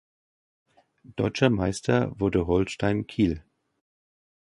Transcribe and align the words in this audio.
Deutscher 1.15 1.51
Meister 1.51 2.19
wurde 2.19 2.47
Holstein 2.47 3.05
Kiel. 3.05 3.43